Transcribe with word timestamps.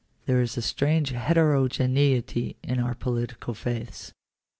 §6. 0.21 0.25
There 0.25 0.41
is 0.41 0.57
a 0.57 0.63
strange 0.63 1.11
heterogeneity 1.11 2.55
in 2.63 2.79
our 2.79 2.95
political 2.95 3.53
faiths. 3.53 4.11